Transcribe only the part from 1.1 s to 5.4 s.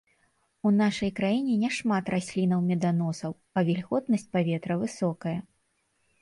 краіне не шмат раслінаў-меданосаў, а вільготнасць паветра высокая.